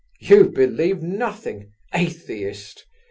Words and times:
You 0.19 0.49
believe 0.49 1.03
nothing, 1.03 1.73
atheist! 1.93 2.87